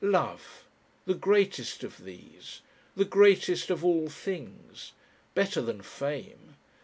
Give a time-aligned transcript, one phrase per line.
[0.03, 0.63] Love!
[1.05, 2.61] The greatest of these.
[2.95, 4.93] The greatest of all things.
[5.35, 6.55] Better than fame.